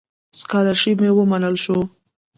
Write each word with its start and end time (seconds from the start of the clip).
سکالرشیپ 0.39 0.97
مې 1.03 1.09
ومنل 1.13 1.55
شو. 1.63 1.79